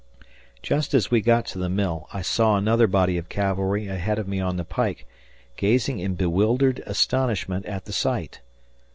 Just 0.63 0.95
as 0.95 1.11
we 1.11 1.21
got 1.21 1.45
to 1.45 1.59
the 1.59 1.69
mill, 1.69 2.07
I 2.11 2.23
saw 2.23 2.57
another 2.57 2.87
body 2.87 3.19
of 3.19 3.29
cavalry 3.29 3.85
ahead 3.87 4.17
of 4.17 4.27
me 4.27 4.39
on 4.39 4.55
the 4.57 4.65
pike, 4.65 5.05
gazing 5.57 5.99
in 5.99 6.15
bewildered 6.15 6.81
astonishment 6.87 7.67
at 7.67 7.85
the 7.85 7.93
sight. 7.93 8.41